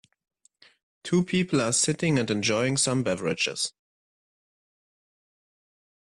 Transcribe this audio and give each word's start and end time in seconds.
Two 1.03 1.23
people 1.23 1.61
are 1.61 1.71
sitting 1.71 2.17
and 2.17 2.31
enjoying 2.31 2.75
some 2.75 3.03
beverages. 3.03 3.71